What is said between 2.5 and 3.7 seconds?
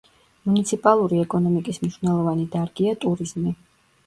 დარგია ტურიზმი.